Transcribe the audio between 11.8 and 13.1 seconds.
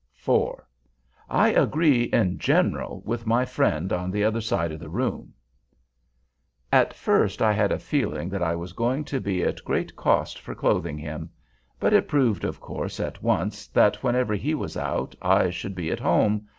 it proved, of course,